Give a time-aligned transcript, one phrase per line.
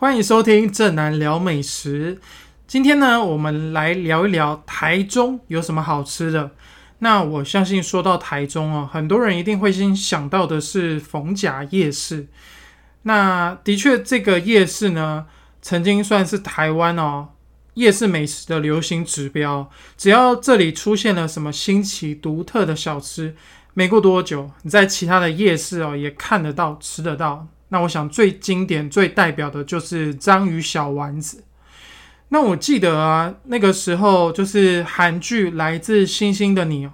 [0.00, 2.18] 欢迎收听正南聊美食。
[2.66, 6.52] 今天呢，我们来聊一聊台中有什么好吃的。
[7.00, 12.28] 那我相信说到台中哦，很多人一定会先想到的是逢甲夜市。
[13.02, 15.26] 那的确，这个夜市呢，
[15.60, 17.28] 曾经算是台湾哦
[17.74, 19.70] 夜市美食的流行指标。
[19.98, 23.36] 只要这里出现了什么新奇独特的小吃，
[23.74, 27.48] 没过多久，你在其他的夜市哦也看得到、吃得到。
[27.70, 31.42] 那我想最经典、最代表的就是章鱼小丸子。
[32.28, 36.92] 那我记得啊，那个时候就是韩剧《来自星星的你》哦，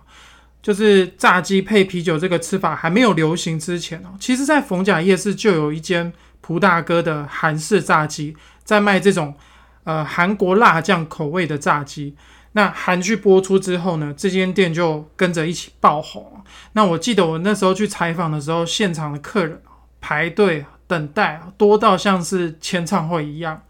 [0.62, 9.34] 就是炸鸡配啤酒这个吃法还没有流行之前哦，其实在逢甲夜市就有一间蒲大哥的韩式炸鸡，在卖这种
[9.84, 12.16] 呃韩国辣酱口味的炸鸡。
[12.52, 16.42] 那韩剧播出之后呢，这间店就跟着一起爆红。
[16.72, 19.60] 那我记得我那时候去采访的时候，现场的客人。
[20.06, 23.60] 排队等待多到像是签唱会一样，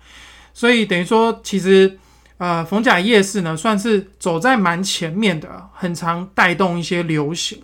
[0.52, 1.98] 所以等于说，其实
[2.36, 7.62] 呃，逢甲夜市呢，算是走在蛮前面的，很常带动一些流行。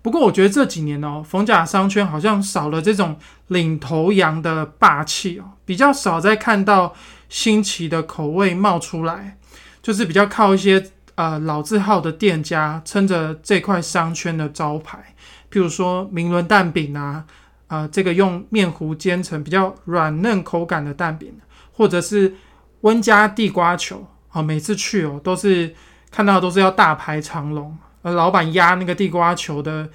[0.00, 6.94] 不过，我觉得这几年哦，逢甲商圈好像少了这种领头羊的霸气哦，比较少再看到
[7.28, 9.36] 新奇的口味冒出来，
[9.82, 10.82] 就是比较靠一些
[11.16, 15.14] 呃老字号的店家撑着这块商圈的招牌，
[15.52, 17.26] 譬如说明伦蛋饼啊。
[17.66, 21.34] 啊，这个用面糊煎成比较软嫩口感的蛋饼，
[21.72, 22.34] 或者是
[22.82, 25.74] 温家地瓜球啊，每次去哦都是
[26.10, 29.88] 看到都是要大排长龙，而老板压那个地瓜球的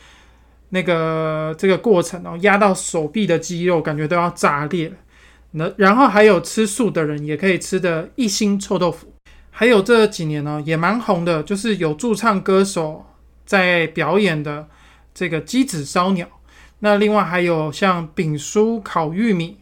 [0.69, 4.91] 那个这个过程哦，压到手臂的肌肉感觉都要炸裂。
[5.51, 9.13] 那然后还有吃素的人也可以吃的一心臭豆腐，
[9.51, 13.05] 还有这几年呢也蛮红的，就是有驻唱歌手
[13.45, 14.67] 在表演的
[15.13, 16.27] 这个鸡子烧鸟。
[16.79, 19.57] 那另外还有像炳叔烤玉米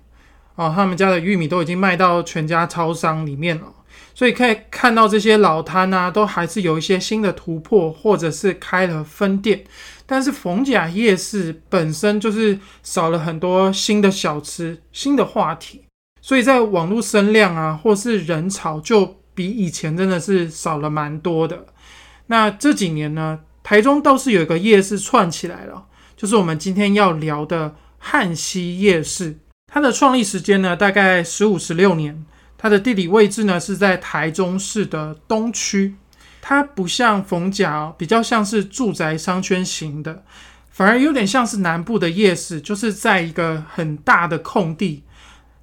[0.55, 3.73] 哦，他们家的玉米都已经卖到全家超商里面了，
[4.14, 9.64] 所以可以看到这些老摊啊，都还是有一些新的突破，或者是开了分店。
[10.05, 15.83] 但是逢甲夜市本身就是少了很多新的小吃、新的话题，
[16.21, 21.65] 所以在网络声量啊，或是人潮就比以前真的是少了蛮多的。
[22.27, 25.86] 那这几年呢，台中倒是有一个夜市串起来了。
[26.17, 29.38] 就是我们今天要聊的汉西夜市，
[29.72, 32.26] 它的创立时间呢，大概十五十六年。
[32.58, 35.94] 它的地理位置呢是在台中市的东区，
[36.42, 40.23] 它不像逢甲，比较像是住宅商圈型的，
[40.72, 45.04] 反而有点像是南部的夜市，就是在一个很大的空地，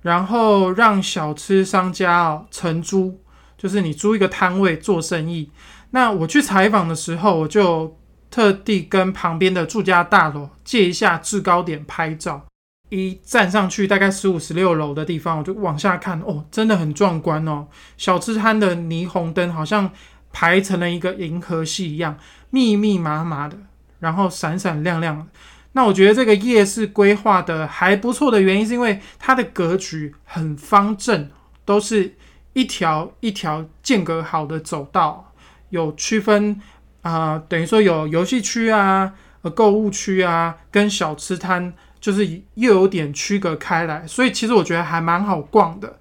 [0.02, 3.20] 然后让小吃商家哦承租，
[3.58, 5.50] 就是你租一个摊位做生意。
[5.90, 7.98] 那我去采访的时候，我就。
[8.34, 12.44] 特地跟旁边的住家大楼借一下制高点拍照，
[12.88, 17.68] 一站上去大概十五十六楼的地方，我就往下看，哦，真的很壮观哦。
[17.96, 19.88] 小吃摊的霓虹灯好像
[20.32, 22.18] 排成了一个银河系一样，
[22.50, 23.56] 密密麻麻的，
[24.00, 25.26] 然后闪闪亮亮的。
[25.70, 31.30] 那我觉得这个夜市规划的还不错的原因，是因为它的格局很方正，
[31.64, 32.16] 都是
[32.52, 35.32] 一条一条间隔好的走道，
[35.70, 36.60] 有区分。
[37.04, 45.98] 啊，等于说有游戏区啊，呃，购物区啊，跟小吃摊就是又有点区隔开来，所以其实我觉得还蛮好逛的。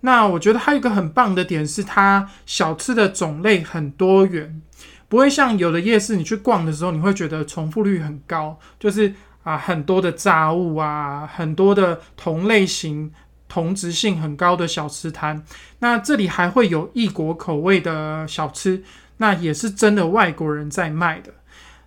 [0.00, 4.60] 那我觉得还有一个很棒的点是，它小吃的种类很多元，
[5.08, 9.14] 不会像有的夜市你去逛的时候，你会觉得重复率很高，就是
[9.44, 13.10] 啊很多的炸物啊，很多的同类型、
[13.48, 15.42] 同质性很高的小吃摊。
[15.78, 18.84] 那这里还会有异国口味的小吃。
[19.22, 21.32] 那也是真的外国人在卖的，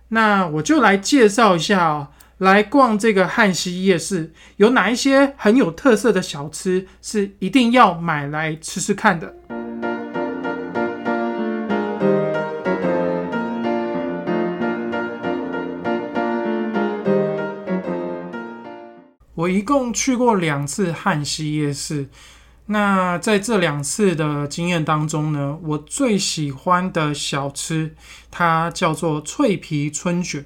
[0.08, 2.08] 那我就来介绍一下哦。
[2.38, 9.34] 来逛这个汉西夜市，有哪一些很有特色的小吃是一定要买来吃吃看的？
[19.34, 22.08] 我一共去过两次汉西夜市。
[22.68, 27.94] 那在这两次的经验当中呢，我最喜欢的小吃，
[28.30, 30.44] 它叫做脆皮春卷。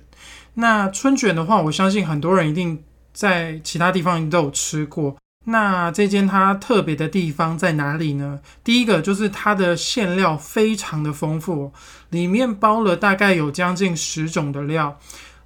[0.55, 2.85] 那春卷的话，我相信很多人一定
[3.15, 5.17] 在其他地方都有吃过。
[5.47, 8.41] 那这间它特别的地方在哪里呢？
[8.63, 11.73] 第一个就是它的馅料非常的丰富，
[12.11, 14.99] 里面包了大概有将近十种的料，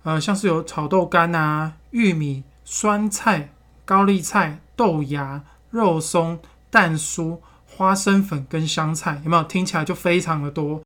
[0.03, 3.53] 呃，像是有炒豆干啊、玉米、酸菜、
[3.85, 6.41] 高丽菜、豆芽、肉松。
[6.75, 10.83] 蛋酥、花生粉跟香菜有没有听起来就非常的多？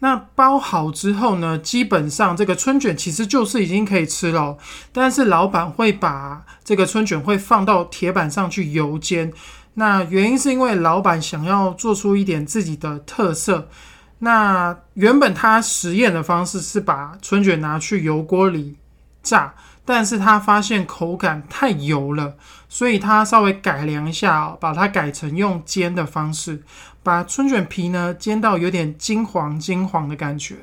[0.00, 4.58] 那包好之后呢，基本上这个春卷其实就是已经可以吃了。
[4.92, 9.32] 但是老板会把这个春卷会放到铁板上去油煎，
[9.74, 13.70] 那原因是因为老板想要做出一点自己的特色。
[14.18, 18.76] 那原本他实验的方式是把春卷拿去油锅里
[19.22, 19.54] 炸，
[19.84, 22.34] 但是他发现口感太油了，
[22.68, 26.62] 所以他稍微改良一下哦，把它改成用煎的方式，
[27.02, 30.56] 把春卷皮呢煎到有点金黄金黄的感觉。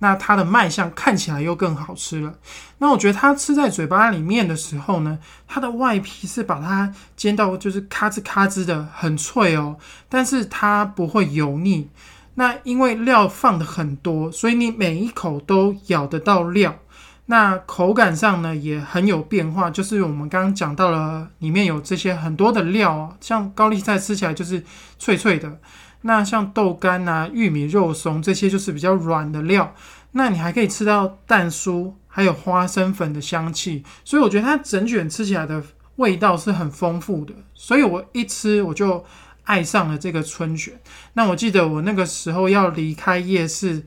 [0.00, 2.34] 那它的卖相看起来又更好吃了。
[2.78, 5.18] 那我觉得它吃在嘴巴里面的时候呢，
[5.48, 9.78] 它的外皮是把它煎到就是咔吱咔吱的很脆哦，
[10.10, 11.88] 但是它不会油腻。
[12.34, 16.76] 那因为料放的很多，所以你每一口都咬得到料。
[17.26, 24.62] 那口感上呢也很有变化，就是我们刚刚讲到了，里面有这些很多的料啊，像高丽菜吃起来就是
[24.98, 25.58] 脆脆的。
[26.02, 29.74] 那像豆干啊、玉米、肉松这些就是比较软的料，
[30.12, 35.62] 那你还可以吃到蛋酥，还有花生粉的香气，所以我觉得它整卷吃起来的
[35.96, 39.02] 味道是很丰富的，所以我一吃我就
[39.44, 40.78] 爱上了这个春卷。
[41.14, 43.86] 那我记得我那个时候要离开夜市，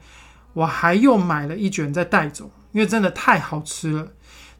[0.54, 4.08] 我还又买了一卷再带走，因为真的太好吃了。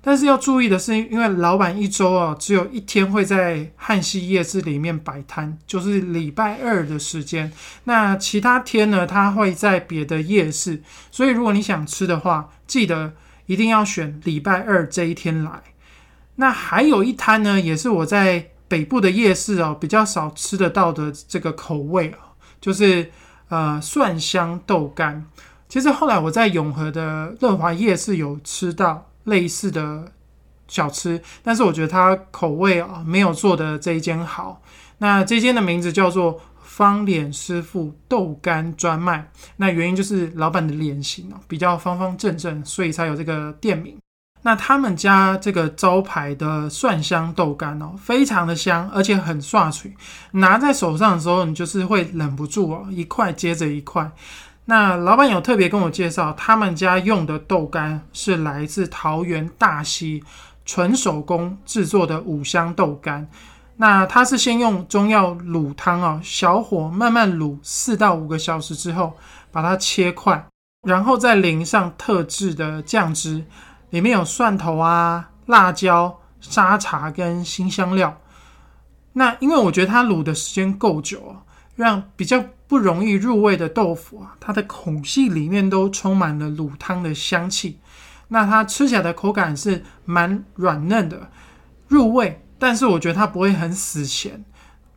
[0.02, 7.52] 但是要注意的是，因为老板一周啊只有一天会在汉西夜市里面摆摊，就是礼拜二的时间。
[7.84, 10.82] 那其他天呢，他会在别的夜市。
[11.12, 13.14] 所以如果你想吃的话，记得
[13.46, 15.62] 一定要选礼拜二这一天来。
[16.38, 23.12] 那还有一摊呢，也是我在北部的夜市哦比较少吃得到的这个口味啊，就是
[23.50, 25.26] 呃蒜香豆干。
[25.70, 29.06] 其实后来我在永和的乐华夜市有吃到。
[29.28, 30.10] 类似的
[30.70, 34.62] 小吃，但是我觉得它口味啊没有做的这一间好。
[35.00, 43.98] 那这间的名字叫做方脸师傅豆干专卖，那原因就是老板的脸型啊比较方方正正，所以才有这个店名。
[44.44, 49.94] 那他们家这个招牌的蒜香豆干哦，非常的香，而且很刷脆，
[50.32, 54.10] 拿在手上的时候你就是会忍不住哦，一块接着一块。
[54.70, 60.22] 那老板有特别跟我介绍，他们家用的豆干是来自桃园大溪
[60.66, 63.26] 纯手工制作的五香豆干。
[63.78, 69.16] 那他是先用中药卤汤哦，小火慢慢卤四到五个小时之后，
[69.54, 70.46] 把它切块，
[70.86, 73.46] 然后再淋上特制的酱汁，
[73.92, 78.18] 里面有蒜头啊、辣椒、沙茶跟新香料。
[79.14, 81.47] 那因为我觉得它卤的时间够久啊，
[81.78, 82.44] 让比较。
[82.70, 87.80] 不容易入味的豆腐啊，它的孔隙里面都充满了卤汤的香气。
[88.28, 91.30] 那它吃起来的口感是蛮软嫩的，
[91.88, 94.44] 入味，但是我觉得它不会很死咸。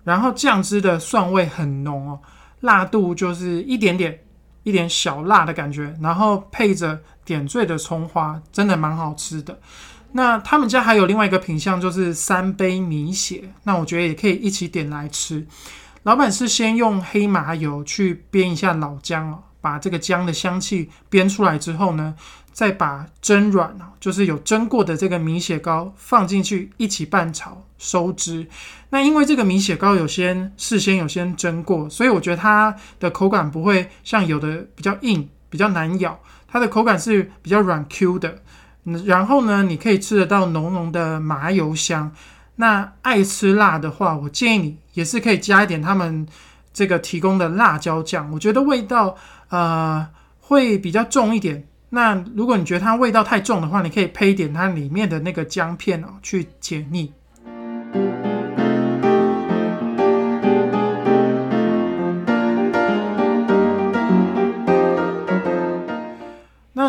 [0.03, 2.19] 然后酱汁的蒜味很浓哦，
[2.63, 4.19] 辣度就是一点点，
[4.65, 5.95] 一点小辣的感觉。
[6.03, 9.57] 然后配着点缀的葱花，真的蛮好吃的。
[10.11, 15.47] 那他们家还有另外一个品相，就是三杯米血，那我觉得也可以一起点来吃。
[16.03, 22.15] 老板是先用黑麻油去煸一下老姜哦，把这个姜的香气煸出来之后呢，
[22.53, 28.47] 再把蒸软哦，就是有蒸过的这个米血糕放进去一起拌炒收汁。
[28.89, 36.19] 那因为这个米血糕有先事先有先蒸过，所以我觉得它的口感不会像有的比较硬、比较难咬，
[36.49, 38.43] 它的口感是比较软 Q 的。
[39.05, 42.11] 然后呢，你可以吃得到浓浓的麻油香。
[42.61, 46.27] 那爱吃辣的话，我建议你也是可以加一点他们
[46.75, 49.17] 这个提供的辣椒酱，我觉得味道
[49.49, 50.07] 呃
[50.41, 51.67] 会比较重一点。
[51.89, 57.11] 那如果你觉得它味道太重的话，你可以配一点它里面的那个姜片哦，去解腻。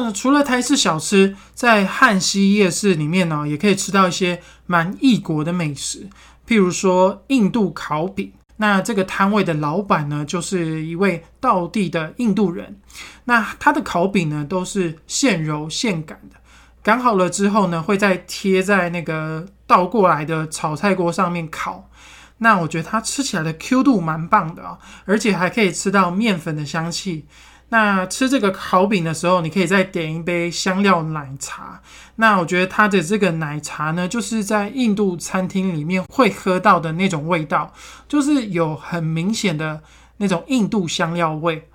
[0.09, 6.07] 除了台式小吃，在汉西夜市里面呢，也可以吃到一些蛮异国的美食，
[6.47, 8.31] 譬如说印度烤饼。
[8.55, 12.79] 那这个摊位的老板呢，就是一位道地的印度人。
[13.25, 16.35] 那他的烤饼呢，都是现揉现擀的，
[16.83, 21.89] 擀好了之后呢，会再贴在那个倒过来的炒菜锅上面烤。
[22.37, 27.25] 那我觉得它吃起来的 Q 度蛮棒的啊，而且还可以吃到面粉的香气。
[27.73, 31.81] 那吃这个烤饼的时候，你可以再点一杯香料奶茶。
[32.17, 37.71] 那我觉得它的这个奶茶呢，就是在印度餐厅里面会喝到的那种味道，
[38.09, 39.81] 就是有很明显的
[40.17, 41.69] 那种印度香料味。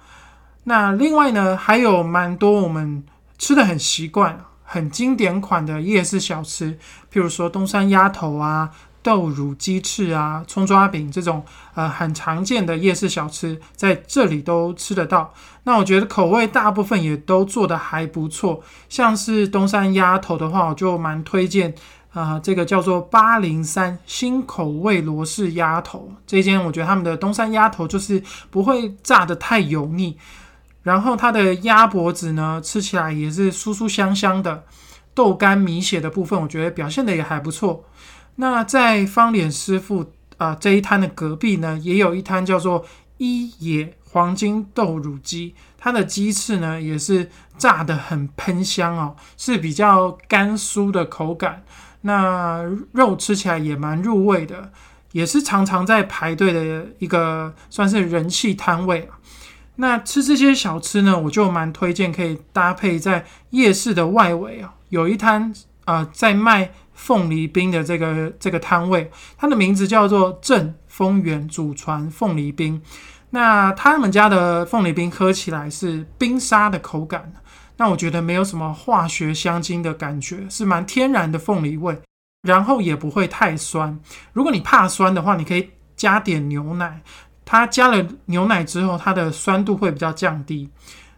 [0.65, 3.03] 那另外呢，还有蛮多我们
[3.39, 6.79] 吃的很习惯、很经典款的夜市小吃，
[7.11, 8.71] 譬如说东山鸭头啊。
[9.07, 11.45] 豆乳鸡翅啊，葱抓饼这种
[11.77, 15.33] 呃很常见的夜市小吃，在这里都吃得到。
[15.63, 21.73] 那我觉得口味大部分也都做的还不错，像是东山鸭头的话，我就蛮推荐
[22.13, 28.21] 啊，这个叫做八零三新口味罗氏鸭头，这间我觉得他们的东山鸭头就是
[28.51, 30.19] 不会炸的太油腻，
[30.83, 34.65] 然后它的鸭脖子呢吃起来也是酥酥香香的，
[35.15, 37.85] 豆干米血的部分我觉得表现的也还不错。
[38.37, 42.85] 那在方脸师傅啊这一摊的隔壁呢，也有一摊叫做
[43.19, 45.55] 一野黄金豆乳鸡。
[45.79, 51.63] 它的鸡翅呢，也是炸的很喷香哦，是比较干酥的口感。
[52.01, 52.63] 那
[52.93, 54.71] 肉吃起来也蛮入味的，
[55.13, 59.19] 也是常常在排队的一个算是人气摊位啊。
[59.77, 65.55] 那吃这些小吃呢，我就蛮推荐可以搭配在夜市的外围啊，有一摊
[65.87, 72.83] 啊在卖凤梨冰的这个这个摊位，它的名字叫做正丰源祖传凤梨冰。
[73.31, 77.33] 那他们家的凤梨冰喝起来是冰沙的口感，
[77.77, 81.99] 那我觉得没有什么化学香精的感觉，是蛮天然的凤梨味，
[82.43, 83.99] 然后也不会太酸。
[84.33, 87.03] 如果你怕酸的话，你可以加点牛奶，
[87.45, 90.71] 它加了牛奶之后，它的酸度会比较降低。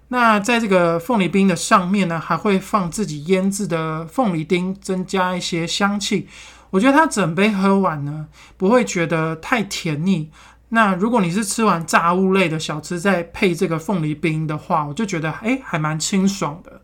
[0.09, 6.27] 那在这个凤梨冰的上面呢，还会放自己腌制的凤梨丁，增加一些香气。
[6.71, 10.31] 我觉得它整杯喝完呢，不会觉得太甜腻。
[10.71, 16.83] 那如果你是吃完炸物类的小吃，再配这个凤梨冰的话，我就觉得哎，还蛮清爽的。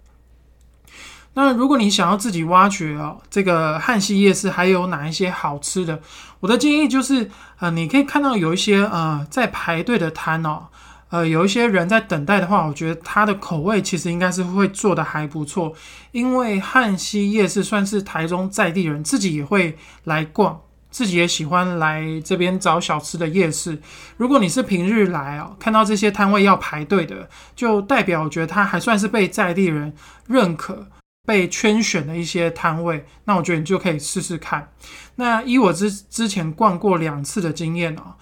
[1.35, 6.01] 那如果你想要自己挖掘哦，这个汉西夜市还有哪一些好吃的？
[6.41, 10.69] 我的建议就是，呃，你可以看到有一些呃在排队的摊哦，
[11.15, 15.73] 呃，有一些人在等待的话，我觉得它的口味其实应该是会做的还不错，
[16.11, 20.61] 因为汉西夜市算是台中在地人自己也会来逛。
[20.91, 23.81] 自己也喜欢来这边找小吃的夜市。
[24.17, 29.95] 如果你是平日来哦，看到这些摊位要排队的，就代表我觉得它还算是被在地人
[30.27, 30.89] 认可、
[31.25, 33.07] 被圈选的一些摊位。
[33.25, 34.69] 那我觉得你就可以试试看。
[35.15, 38.15] 那依我之之前逛过两次的经验哦，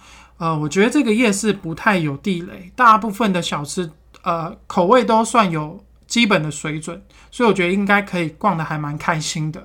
[0.43, 3.89] 呃，我觉得这个夜市不太有地雷，大部分的小吃
[4.23, 9.63] 呃口味都算有基本的水准，所以我觉得应该可以逛的还蛮开心的。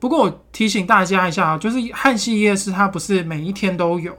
[0.00, 4.16] 不过我提醒大家一下啊，就是汉系夜市它不是每一天都有，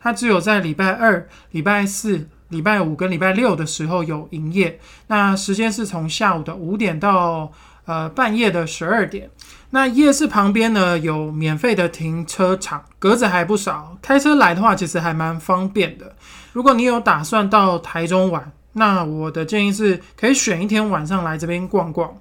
[0.00, 4.80] 它只有在礼拜二、礼拜四、礼拜五跟礼拜六的时候有营业。
[5.08, 7.52] 那时间是从下午的五点到
[7.90, 9.28] 呃半夜的十二点。
[9.70, 16.14] 那夜市旁边呢有免费的停车场，格子还不少，开车来的话其实还蛮方便的。
[16.52, 22.16] 如果你有打算到台中玩，那我的建议是可以选一天晚上来这边逛逛。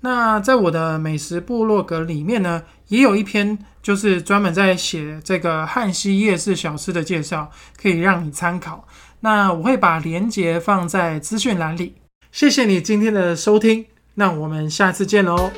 [0.00, 7.50] 那在我的美食部落格里面呢，也有一篇就是专门在写这个汉西夜市小吃的介绍，
[7.80, 8.86] 可以让你参考。
[9.20, 11.94] 那我会把链接放在资讯栏里。
[12.30, 15.50] 谢谢你今天的收听，那我们下次见喽。